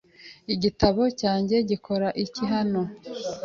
Igitabo 0.53 1.01
cyanjye 1.19 1.55
gikora 1.69 2.07
iki 2.23 2.43
hano? 2.53 2.81